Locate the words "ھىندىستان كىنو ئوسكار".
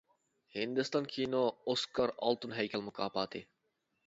0.53-2.15